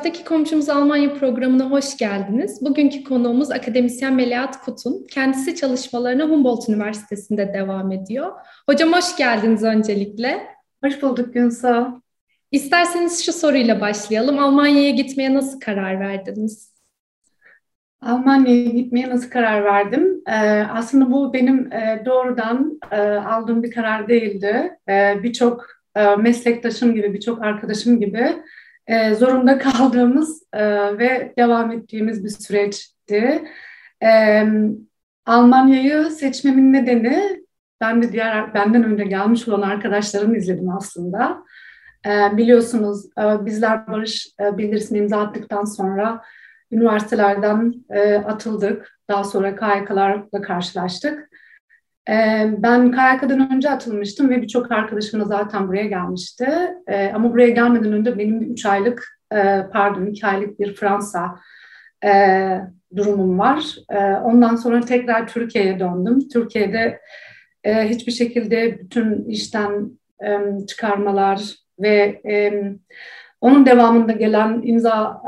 [0.00, 2.58] Uzaktaki Komşumuz Almanya programına hoş geldiniz.
[2.62, 5.06] Bugünkü konuğumuz akademisyen Melahat Kutun.
[5.10, 8.32] Kendisi çalışmalarına Humboldt Üniversitesi'nde devam ediyor.
[8.68, 10.46] Hocam hoş geldiniz öncelikle.
[10.84, 11.86] Hoş bulduk Günsal.
[12.50, 14.38] İsterseniz şu soruyla başlayalım.
[14.38, 16.74] Almanya'ya gitmeye nasıl karar verdiniz?
[18.00, 20.22] Almanya'ya gitmeye nasıl karar verdim?
[20.26, 20.32] Ee,
[20.72, 24.78] aslında bu benim e, doğrudan e, aldığım bir karar değildi.
[24.88, 28.36] E, birçok e, meslektaşım gibi, birçok arkadaşım gibi
[28.90, 30.62] e, zorunda kaldığımız e,
[30.98, 33.44] ve devam ettiğimiz bir süreçti.
[34.02, 34.42] E,
[35.26, 37.42] Almanya'yı seçmemin nedeni
[37.80, 41.44] ben de diğer benden önce gelmiş olan arkadaşlarımı izledim aslında.
[42.06, 46.22] E, biliyorsunuz e, bizler barış e, bildirisini imza attıktan sonra
[46.72, 48.98] üniversitelerden e, atıldık.
[49.08, 51.30] Daha sonra KYK'larla karşılaştık.
[52.08, 56.48] Ben KYK'dan önce atılmıştım ve birçok arkadaşım da zaten buraya gelmişti.
[57.14, 59.20] Ama buraya gelmeden önce benim bir üç aylık,
[59.72, 61.38] pardon iki aylık bir Fransa
[62.96, 63.76] durumum var.
[64.24, 66.28] Ondan sonra tekrar Türkiye'ye döndüm.
[66.28, 67.00] Türkiye'de
[67.66, 69.90] hiçbir şekilde bütün işten
[70.68, 72.22] çıkarmalar ve
[73.40, 75.22] onun devamında gelen imza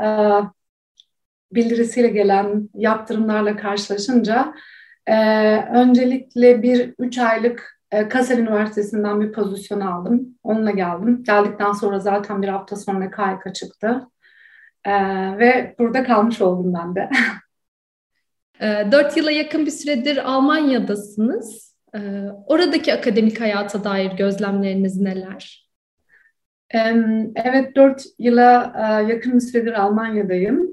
[1.51, 4.53] bildirisiyle gelen yaptırımlarla karşılaşınca
[5.07, 10.27] ee, öncelikle bir üç aylık e, Kassel Üniversitesi'nden bir pozisyon aldım.
[10.43, 11.23] Onunla geldim.
[11.23, 14.07] Geldikten sonra zaten bir hafta sonra KYK çıktı.
[14.85, 14.91] Ee,
[15.37, 17.09] ve burada kalmış oldum ben de.
[18.61, 21.75] Ee, dört yıla yakın bir süredir Almanya'dasınız.
[22.47, 25.69] Oradaki akademik hayata dair gözlemleriniz neler?
[27.35, 30.69] Evet, dört yıla e, yakın bir süredir Almanya'dayım.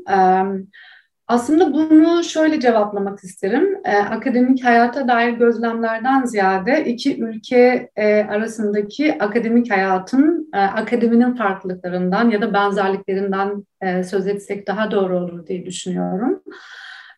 [1.31, 3.79] Aslında bunu şöyle cevaplamak isterim.
[3.85, 12.31] E, akademik hayata dair gözlemlerden ziyade iki ülke e, arasındaki akademik hayatın, e, akademinin farklılıklarından
[12.31, 16.43] ya da benzerliklerinden e, söz etsek daha doğru olur diye düşünüyorum.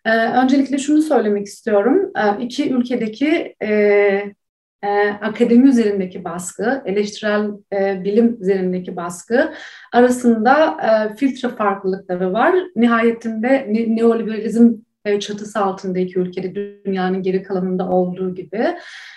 [0.04, 2.12] E, öncelikle şunu söylemek istiyorum.
[2.16, 4.34] E, iki ülkedeki e,
[4.82, 9.52] e, akademi üzerindeki baskı, eleştirel e, bilim üzerindeki baskı
[9.92, 12.54] arasında e, filtre farklılıkları var.
[12.76, 14.72] Nihayetinde ne, neoliberalizm
[15.04, 16.54] e, çatısı altında iki ülkede
[16.84, 18.66] dünyanın geri kalanında olduğu gibi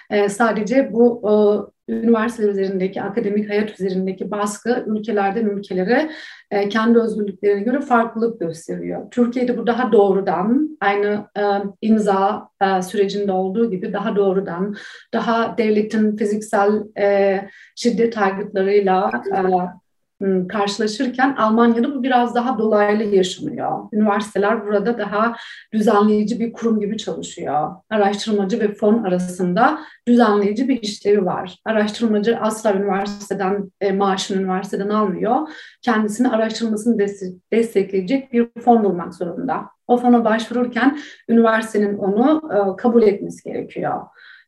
[0.10, 1.22] e, sadece bu
[1.88, 6.12] üniversiteler üzerindeki, akademik hayat üzerindeki baskı ülkelerden ülkelere
[6.52, 9.12] e, kendi özgürlüklerine göre farklılık gösteriyor.
[9.12, 11.42] Türkiye'de bu daha doğrudan, aynı e,
[11.82, 14.76] imza e, sürecinde olduğu gibi daha doğrudan,
[15.14, 17.42] daha devletin fiziksel e,
[17.76, 19.40] şiddet aygıtlarıyla e,
[20.50, 23.80] karşılaşırken Almanya'da bu biraz daha dolaylı yaşanıyor.
[23.94, 25.36] Üniversiteler burada daha
[25.74, 27.72] düzenleyici bir kurum gibi çalışıyor.
[27.90, 31.58] Araştırmacı ve fon arasında düzenleyici bir işlevi var.
[31.66, 35.50] Araştırmacı asla üniversiteden e, maaşını üniversiteden almıyor.
[35.82, 37.00] Kendisini araştırmasını
[37.54, 39.70] destekleyecek bir fon bulmak zorunda.
[39.88, 41.00] O fona başvururken
[41.30, 44.02] üniversitenin onu e, kabul etmesi gerekiyor.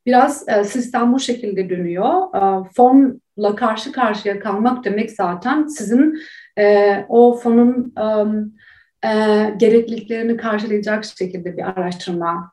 [0.08, 2.36] Biraz e, sistem bu şekilde dönüyor.
[2.36, 6.20] E, fonla karşı karşıya kalmak demek zaten sizin
[6.60, 7.94] e, o fonun
[9.58, 12.52] gerekliliklerini karşılayacak şekilde bir araştırma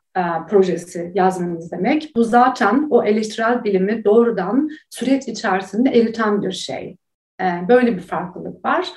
[0.49, 2.11] projesi yazmanız demek.
[2.15, 6.97] Bu zaten o eleştirel bilimi doğrudan süreç içerisinde eriten bir şey.
[7.67, 8.87] Böyle bir farklılık var.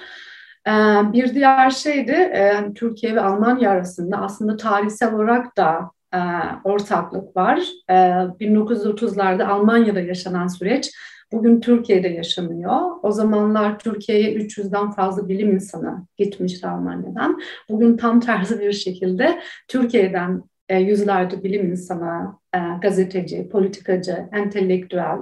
[1.12, 6.20] Bir diğer şey de Türkiye ve Almanya arasında aslında tarihsel olarak da e,
[6.64, 7.58] ortaklık var.
[7.90, 10.90] E, 1930'larda Almanya'da yaşanan süreç
[11.32, 12.80] bugün Türkiye'de yaşanıyor.
[13.02, 17.40] O zamanlar Türkiye'ye 300'den fazla bilim insanı gitmişti Almanya'dan.
[17.68, 25.18] Bugün tam tersi bir şekilde Türkiye'den e, yüzlerce bilim insanı, e, gazeteci, politikacı, entelektüel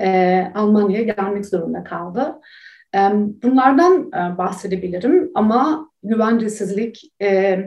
[0.00, 2.40] e, Almanya'ya gelmek zorunda kaldı.
[2.94, 2.98] E,
[3.42, 7.58] bunlardan e, bahsedebilirim ama güvencesizlik, e,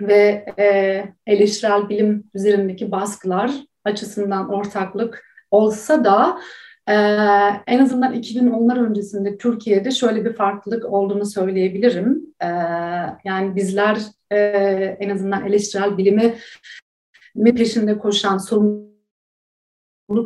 [0.00, 3.52] ve e, eleştirel bilim üzerindeki baskılar
[3.84, 6.38] açısından ortaklık olsa da
[6.88, 6.94] e,
[7.66, 12.34] en azından 2010'lar öncesinde Türkiye'de şöyle bir farklılık olduğunu söyleyebilirim.
[12.40, 12.48] E,
[13.24, 13.98] yani bizler
[14.30, 14.36] e,
[15.00, 16.34] en azından eleştirel bilimi
[17.34, 18.92] mi peşinde koşan, sorumluluk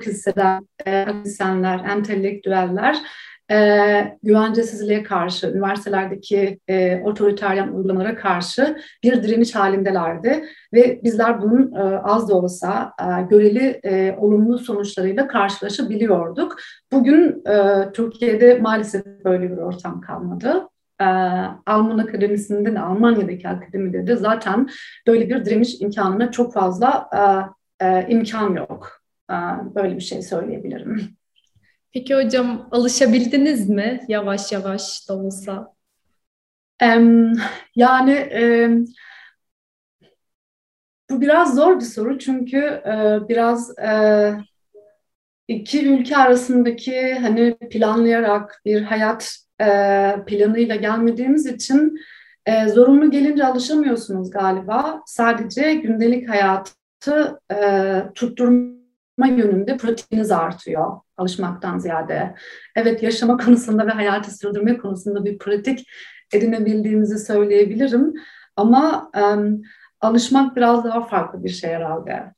[0.07, 2.97] hisseden e, insanlar, entelektüeller
[3.51, 10.45] e, güvencesizliğe karşı, üniversitelerdeki e, otoriteryen uygulamalara karşı bir direniş halindelerdi.
[10.73, 16.57] Ve bizler bunun e, az da olsa e, göreli e, olumlu sonuçlarıyla karşılaşabiliyorduk.
[16.93, 20.69] Bugün e, Türkiye'de maalesef böyle bir ortam kalmadı.
[21.01, 21.05] Ee,
[21.67, 24.69] Alman Akademisi'nde de Almanya'daki akademide de zaten
[25.07, 27.09] böyle bir direniş imkanına çok fazla
[27.81, 29.01] e, e, imkan yok.
[29.31, 29.35] E,
[29.75, 31.17] böyle bir şey söyleyebilirim.
[31.97, 35.75] Peki hocam alışabildiniz mi yavaş yavaş da olsa?
[37.77, 38.31] Yani
[41.11, 44.33] bu biraz zor bir soru çünkü e, biraz e,
[45.49, 49.67] iki ülke arasındaki hani planlayarak bir hayat e,
[50.27, 51.97] planıyla gelmediğimiz için
[52.75, 55.03] zorunlu gelince alışamıyorsunuz galiba.
[55.07, 57.41] Sadece gündelik hayatı
[58.15, 58.76] tutturma
[59.25, 62.35] yönünde pratiğiniz artıyor alışmaktan ziyade.
[62.77, 65.89] Evet yaşama konusunda ve hayatı sürdürme konusunda bir pratik
[66.33, 68.15] edinebildiğimizi söyleyebilirim.
[68.57, 69.23] Ama e,
[70.01, 72.33] alışmak biraz daha farklı bir şey herhalde.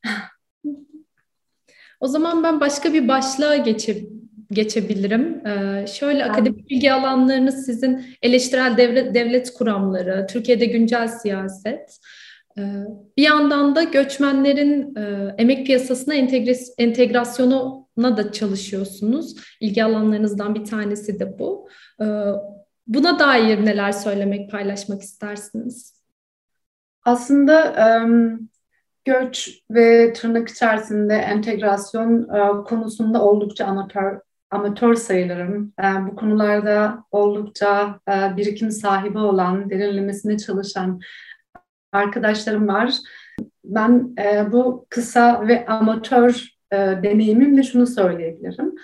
[1.99, 3.97] O zaman ben başka bir başlığa geçe,
[4.51, 5.47] geçebilirim.
[5.47, 11.99] Ee, şöyle akademik bilgi alanlarınız sizin eleştirel devlet, devlet kuramları, Türkiye'de güncel siyaset.
[12.57, 12.83] Ee,
[13.17, 19.35] bir yandan da göçmenlerin e, emek piyasasına entegre, entegrasyonuna da çalışıyorsunuz.
[19.59, 21.69] İlgi alanlarınızdan bir tanesi de bu.
[22.01, 22.05] Ee,
[22.87, 25.99] buna dair neler söylemek, paylaşmak istersiniz?
[27.05, 27.75] Aslında
[29.05, 34.19] göç ve tırnak içerisinde entegrasyon e, konusunda oldukça amatör
[34.51, 35.73] amatör sayılırım.
[35.79, 37.99] E, bu konularda oldukça
[38.37, 40.99] birikim sahibi olan, derinlemesine çalışan
[41.91, 42.93] arkadaşlarım var.
[43.63, 44.15] Ben
[44.51, 48.75] bu kısa ve amatör deneyimimle şunu söyleyebilirim.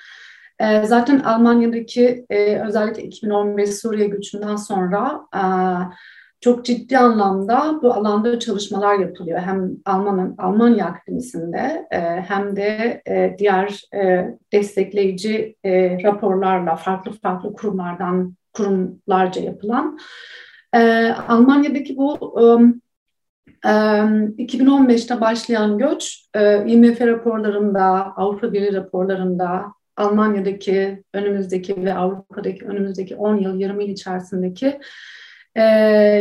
[0.83, 2.25] Zaten Almanya'daki
[2.65, 5.21] özellikle 2015 Suriye göçünden sonra
[6.45, 9.39] çok ciddi anlamda bu alanda çalışmalar yapılıyor.
[9.39, 17.53] Hem Alman Almanya Akademisi'nde e, hem de e, diğer e, destekleyici e, raporlarla farklı farklı
[17.53, 19.99] kurumlardan kurumlarca yapılan.
[20.73, 22.43] E, Almanya'daki bu e,
[23.65, 29.65] 2015'te başlayan göç e, IMF raporlarında, Avrupa Birliği raporlarında,
[29.97, 34.79] Almanya'daki önümüzdeki ve Avrupa'daki önümüzdeki 10 yıl, 20 yıl içerisindeki
[35.55, 35.61] e,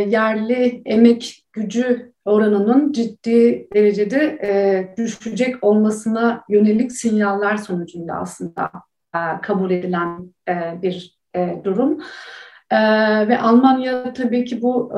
[0.07, 8.71] yerli emek gücü oranının ciddi derecede e, düşecek olmasına yönelik sinyaller sonucunda aslında
[9.15, 10.33] e, kabul edilen
[10.81, 11.15] bir
[11.63, 11.99] durum.
[13.27, 14.91] Ve Almanya tabii ki bu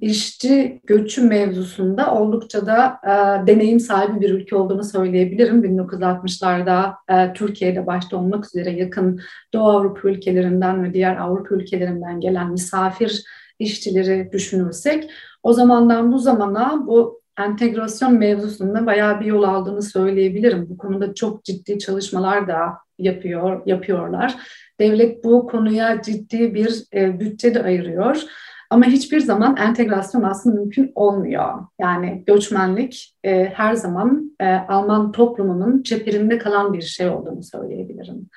[0.00, 5.64] işçi göçü mevzusunda oldukça da e, deneyim sahibi bir ülke olduğunu söyleyebilirim.
[5.64, 9.20] 1960'larda e, Türkiye'de başta olmak üzere yakın
[9.54, 13.24] Doğu Avrupa ülkelerinden ve diğer Avrupa ülkelerinden gelen misafir
[13.58, 15.10] işçileri düşünürsek
[15.42, 20.66] o zamandan bu zamana bu entegrasyon mevzusunda bayağı bir yol aldığını söyleyebilirim.
[20.70, 24.36] Bu konuda çok ciddi çalışmalar da yapıyor yapıyorlar.
[24.80, 28.22] Devlet bu konuya ciddi bir e, bütçe de ayırıyor.
[28.70, 31.54] Ama hiçbir zaman entegrasyon aslında mümkün olmuyor.
[31.80, 38.28] Yani göçmenlik e, her zaman e, Alman toplumunun çeperinde kalan bir şey olduğunu söyleyebilirim.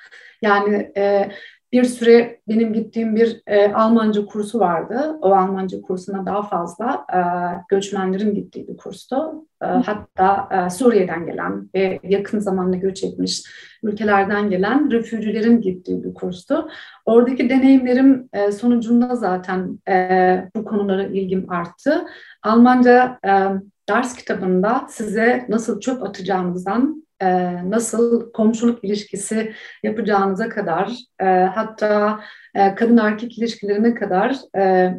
[0.42, 1.30] Yani e,
[1.74, 5.18] bir süre benim gittiğim bir e, Almanca kursu vardı.
[5.22, 7.20] O Almanca kursuna daha fazla e,
[7.68, 9.46] göçmenlerin gittiği bir kurstu.
[9.62, 13.42] E, hatta e, Suriye'den gelen ve yakın zamanda göç etmiş
[13.82, 16.68] ülkelerden gelen refüjilerin gittiği bir kurstu.
[17.04, 22.04] Oradaki deneyimlerim e, sonucunda zaten e, bu konulara ilgim arttı.
[22.42, 23.30] Almanca e,
[23.88, 27.03] ders kitabında size nasıl çöp atacağınızdan
[27.64, 29.52] nasıl komşuluk ilişkisi
[29.82, 32.20] yapacağınıza kadar e, hatta
[32.54, 34.94] e, kadın erkek ilişkilerine kadar e,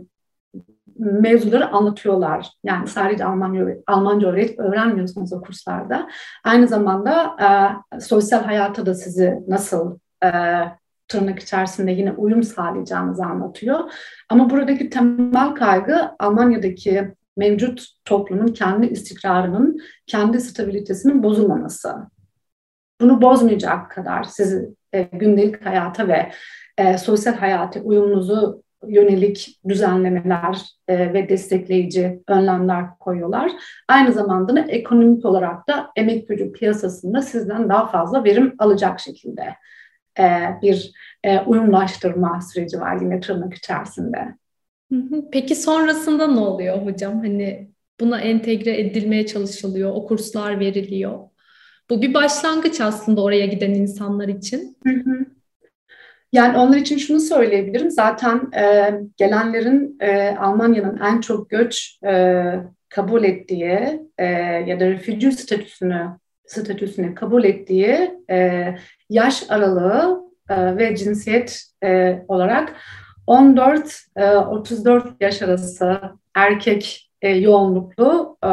[1.00, 2.52] mevzuları anlatıyorlar.
[2.64, 6.10] Yani sadece Almanca, Almanca öğrenmiyorsunuz o kurslarda.
[6.44, 7.36] Aynı zamanda
[7.94, 10.30] e, sosyal hayata da sizi nasıl e,
[11.08, 13.80] tırnak içerisinde yine uyum sağlayacağınızı anlatıyor.
[14.30, 21.96] Ama buradaki temel kaygı Almanya'daki mevcut toplumun kendi istikrarının, kendi stabilitesinin bozulmaması.
[23.02, 26.32] Bunu bozmayacak kadar sizi e, gündelik hayata ve
[26.78, 33.52] e, sosyal hayata uyumunuzu yönelik düzenlemeler e, ve destekleyici önlemler koyuyorlar.
[33.88, 39.56] Aynı zamanda da ekonomik olarak da emek gücü piyasasında sizden daha fazla verim alacak şekilde
[40.20, 40.92] e, bir
[41.24, 44.36] e, uyumlaştırma süreci var yine tırnak içerisinde.
[45.32, 47.20] Peki sonrasında ne oluyor hocam?
[47.20, 51.20] Hani buna entegre edilmeye çalışılıyor, o kurslar veriliyor.
[51.90, 54.78] Bu bir başlangıç aslında oraya giden insanlar için.
[56.34, 57.92] Yani onlar için şunu söyleyebilirim.
[57.92, 62.44] Zaten e, gelenlerin e, Almanya'nın en çok göç e,
[62.90, 64.26] kabul ettiği e,
[64.68, 66.08] ya da refugee statüsünü
[66.46, 68.68] statüsünü kabul ettiği e,
[69.10, 72.76] yaş aralığı e, ve cinsiyet e, olarak
[73.28, 76.00] 14-34 e, yaş arası
[76.36, 78.50] erkek e, yoğunluklu e,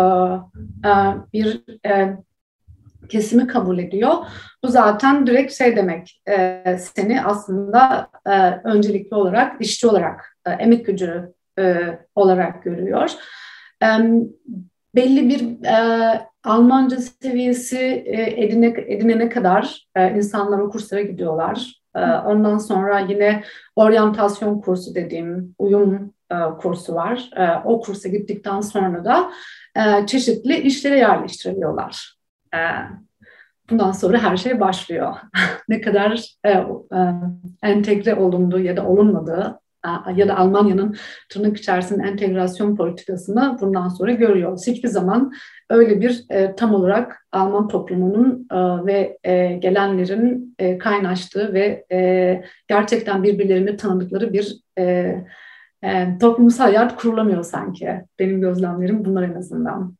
[1.33, 1.65] bir
[3.09, 4.13] kesimi kabul ediyor.
[4.65, 6.23] Bu zaten direkt şey demek,
[6.79, 8.09] seni aslında
[8.65, 11.33] öncelikli olarak işçi olarak, emek gücü
[12.15, 13.11] olarak görüyor.
[14.95, 15.69] Belli bir
[16.45, 18.05] Almanca seviyesi
[18.37, 21.82] edine, edinene kadar insanlar o kurslara gidiyorlar.
[21.97, 23.43] E, ondan sonra yine
[23.77, 27.31] oryantasyon kursu dediğim uyum e, kursu var.
[27.37, 29.31] E, o kursa gittikten sonra da
[29.77, 32.17] e, çeşitli işlere yerleştiriliyorlar.
[33.71, 35.17] Bundan sonra her şey başlıyor.
[35.69, 36.37] ne kadar
[37.63, 39.61] entegre olunduğu ya da olunmadığı
[40.17, 40.97] ya da Almanya'nın
[41.29, 44.67] tırnak içerisinde entegrasyon politikasını bundan sonra görüyoruz.
[44.67, 45.33] Hiçbir zaman
[45.71, 52.43] öyle bir e, tam olarak Alman toplumunun e, ve e, gelenlerin e, kaynaştığı ve e,
[52.69, 54.85] gerçekten birbirlerini tanıdıkları bir e,
[55.85, 57.91] e, toplumsal hayat kurulamıyor sanki.
[58.19, 59.95] Benim gözlemlerim bunlar en azından.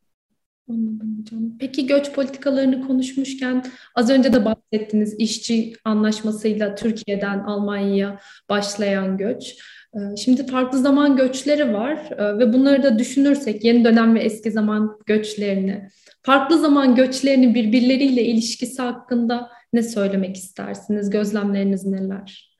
[0.69, 1.57] Anladım hocam.
[1.59, 3.65] Peki göç politikalarını konuşmuşken
[3.95, 9.55] az önce de bahsettiniz işçi anlaşmasıyla Türkiye'den Almanya'ya başlayan göç.
[9.95, 14.51] Ee, şimdi farklı zaman göçleri var ee, ve bunları da düşünürsek yeni dönem ve eski
[14.51, 15.89] zaman göçlerini,
[16.21, 21.09] farklı zaman göçlerini birbirleriyle ilişkisi hakkında ne söylemek istersiniz?
[21.09, 22.57] Gözlemleriniz neler?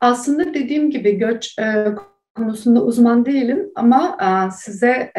[0.00, 1.86] Aslında dediğim gibi göç e,
[2.34, 5.12] konusunda uzman değilim ama e, size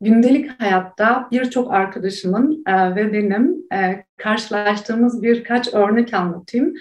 [0.00, 6.74] gündelik hayatta birçok arkadaşımın e, ve benim e, karşılaştığımız birkaç örnek anlatayım.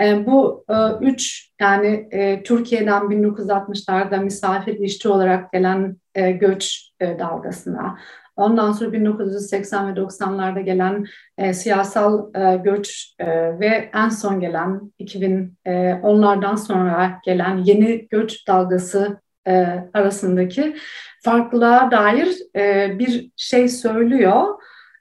[0.00, 7.18] E, bu e, üç yani e, Türkiye'den 1960'larda misafir işçi olarak gelen e, göç e,
[7.18, 7.96] dalgasına,
[8.36, 11.04] Ondan sonra 1980 ve 90'larda gelen
[11.38, 13.26] e, siyasal e, göç e,
[13.60, 20.76] ve en son gelen 2010'lardan e, sonra gelen yeni göç dalgası e, arasındaki
[21.24, 24.44] farklılığa dair e, bir şey söylüyor.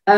[0.09, 0.13] E,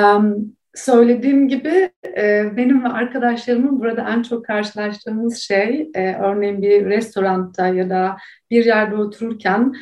[0.76, 7.68] söylediğim gibi e, benim ve arkadaşlarımın burada en çok karşılaştığımız şey e, örneğin bir restoranda
[7.68, 8.18] ya da
[8.52, 9.74] bir yerde otururken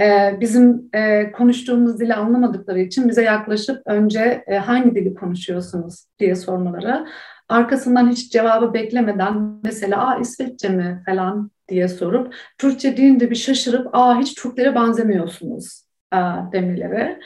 [0.00, 6.34] e, bizim e, konuştuğumuz dili anlamadıkları için bize yaklaşıp önce e, hangi dili konuşuyorsunuz diye
[6.34, 7.06] sormaları.
[7.48, 13.88] Arkasından hiç cevabı beklemeden mesela Aa, İsveççe mi falan diye sorup Türkçe deyince bir şaşırıp
[13.92, 16.18] aa hiç Türklere benzemiyorsunuz e,
[16.52, 17.18] demeleri.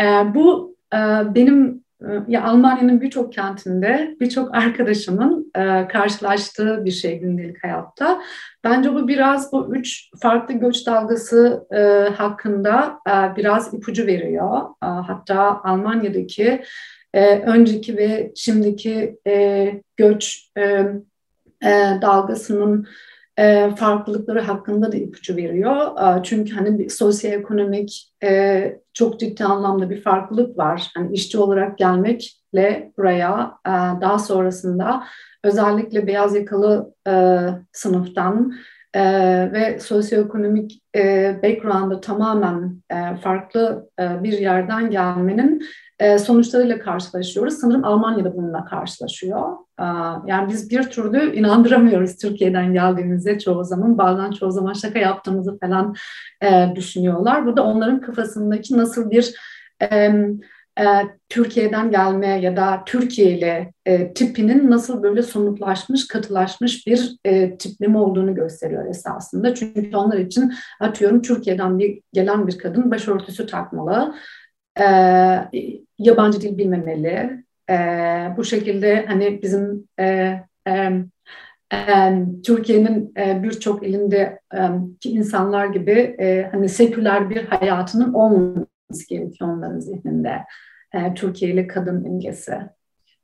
[0.00, 0.04] E,
[0.34, 0.98] bu e,
[1.34, 1.84] benim
[2.28, 5.52] ya Almanya'nın birçok kentinde birçok arkadaşımın
[5.88, 8.22] karşılaştığı bir şey gündelik hayatta.
[8.64, 11.66] Bence bu biraz bu üç farklı göç dalgası
[12.16, 12.98] hakkında
[13.36, 14.60] biraz ipucu veriyor.
[14.80, 16.62] Hatta Almanya'daki
[17.46, 19.18] önceki ve şimdiki
[19.96, 20.50] göç
[21.64, 22.86] e, dalgasının
[23.38, 25.76] e, farklılıkları hakkında da ipucu veriyor.
[25.76, 30.90] E, çünkü hani bir sosyoekonomik e, çok ciddi anlamda bir farklılık var.
[30.94, 35.04] Hani işçi olarak gelmekle buraya e, daha sonrasında
[35.44, 37.12] özellikle beyaz yakalı e,
[37.72, 38.52] sınıftan
[38.94, 39.02] e,
[39.52, 45.62] ve sosyoekonomik e, background'ı tamamen e, farklı e, bir yerden gelmenin
[45.98, 47.54] e, sonuçlarıyla karşılaşıyoruz.
[47.54, 49.52] Sanırım Almanya'da bununla karşılaşıyor.
[49.80, 49.84] E,
[50.26, 53.98] yani biz bir türlü inandıramıyoruz Türkiye'den geldiğimizde çoğu zaman.
[53.98, 55.94] Bazen çoğu zaman şaka yaptığımızı falan
[56.42, 57.46] e, düşünüyorlar.
[57.46, 59.34] Bu da onların kafasındaki nasıl bir...
[59.92, 60.12] E,
[61.28, 68.34] Türkiye'den gelme ya da Türkiye e, tipinin nasıl böyle somutlaşmış, katılaşmış bir e, tipleme olduğunu
[68.34, 69.54] gösteriyor esasında.
[69.54, 74.14] Çünkü onlar için atıyorum Türkiye'den bir gelen bir kadın başörtüsü takmalı,
[74.80, 74.86] e,
[75.98, 77.44] yabancı dil bilmemeli.
[77.70, 77.74] E,
[78.36, 80.34] bu şekilde hani bizim e,
[80.68, 80.92] e,
[81.72, 82.12] e,
[82.44, 84.60] Türkiye'nin e, birçok ilinde e,
[85.04, 90.38] insanlar gibi e, hani seküler bir hayatının olmaması gerekiyor onların zihninde.
[90.94, 92.54] E, Türkiye ile kadın imgesi.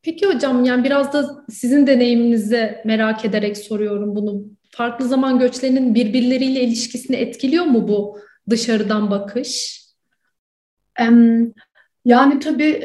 [0.03, 4.45] Peki hocam yani biraz da sizin deneyiminizi merak ederek soruyorum bunu.
[4.71, 8.19] Farklı zaman göçlerinin birbirleriyle ilişkisini etkiliyor mu bu
[8.51, 9.81] dışarıdan bakış?
[12.05, 12.81] Yani tabii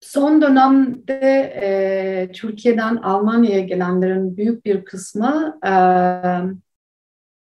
[0.00, 5.58] son dönemde Türkiye'den Almanya'ya gelenlerin büyük bir kısmı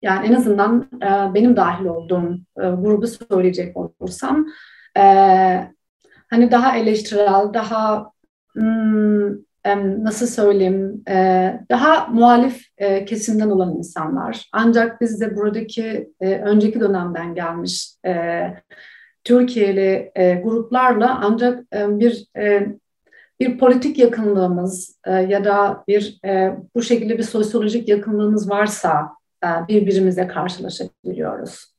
[0.02, 0.90] yani en azından
[1.36, 4.48] benim dahil olduğum grubu söyleyecek olursam
[6.30, 8.12] hani daha eleştirel, daha
[8.54, 9.32] hmm,
[10.04, 11.04] nasıl söyleyeyim
[11.72, 12.66] daha muhalif
[13.08, 14.50] kesimden olan insanlar.
[14.54, 17.96] Ancak biz de buradaki önceki dönemden gelmiş
[19.24, 22.68] Türkiye'li e, gruplarla ancak e, bir e,
[23.42, 29.10] bir politik yakınlığımız e, ya da bir e, bu şekilde bir sosyolojik yakınlığımız varsa
[29.44, 31.72] e, birbirimizle karşılaşabiliyoruz.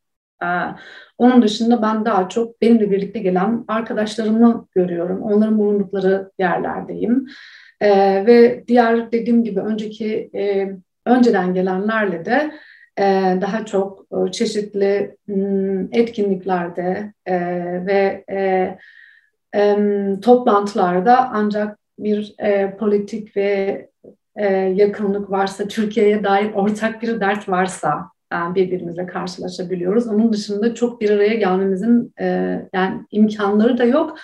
[1.18, 5.22] Onun dışında ben daha çok benimle birlikte gelen arkadaşlarımı görüyorum.
[5.22, 7.26] Onların bulundukları yerlerdeyim.
[8.26, 10.30] Ve diğer dediğim gibi önceki
[11.06, 12.52] önceden gelenlerle de
[13.40, 15.16] daha çok çeşitli
[15.92, 17.12] etkinliklerde
[17.86, 18.24] ve
[20.22, 22.36] toplantılarda ancak bir
[22.78, 23.88] politik ve
[24.74, 30.08] yakınlık varsa, Türkiye'ye dair ortak bir dert varsa birbirimizle karşılaşabiliyoruz.
[30.08, 32.14] Onun dışında çok bir araya gelmemizin
[32.74, 34.18] yani imkanları da yok.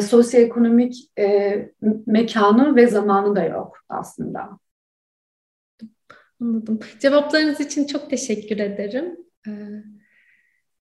[0.00, 0.94] Sosyoekonomik
[2.06, 4.48] mekanı ve zamanı da yok aslında.
[6.42, 6.80] Anladım.
[7.00, 9.16] Cevaplarınız için çok teşekkür ederim.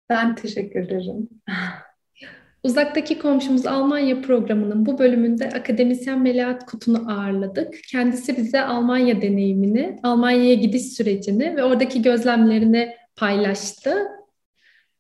[0.10, 1.30] Ben teşekkür ederim.
[2.64, 7.76] Uzaktaki komşumuz Almanya programının bu bölümünde akademisyen Melahat Kutun'u ağırladık.
[7.92, 13.96] Kendisi bize Almanya deneyimini, Almanya'ya gidiş sürecini ve oradaki gözlemlerini paylaştı.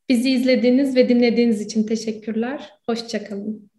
[0.09, 2.69] Bizi izlediğiniz ve dinlediğiniz için teşekkürler.
[2.85, 3.69] Hoşçakalın.